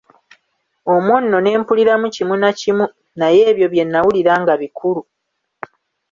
Omwo 0.93 1.15
nno 1.23 1.37
ne 1.41 1.51
mpuliramu 1.61 2.07
kimu 2.15 2.35
na 2.41 2.49
kimu, 2.59 2.85
naye 3.19 3.41
ebyo 3.51 3.67
bye 3.73 3.83
nawulira 3.85 4.33
nga 4.41 4.53
bikulu. 4.61 5.01